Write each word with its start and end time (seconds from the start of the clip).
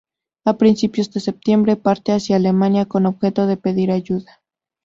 A 0.45 0.57
principios 0.57 1.11
de 1.13 1.19
septiembre 1.19 1.75
parte 1.75 2.11
hacia 2.11 2.35
Alemania 2.37 2.87
con 2.87 3.05
objeto 3.05 3.45
de 3.45 3.55
pedir 3.57 3.91
ayuda. 3.91 4.41